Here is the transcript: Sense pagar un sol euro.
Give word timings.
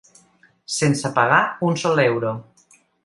Sense 0.75 1.11
pagar 1.19 1.41
un 1.69 1.77
sol 1.83 2.03
euro. 2.07 2.33